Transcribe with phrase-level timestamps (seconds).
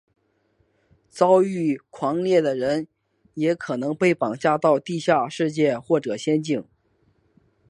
[1.11, 2.87] 遭遇狂猎的人
[3.35, 6.67] 也可能被绑架到地下世界或者仙境。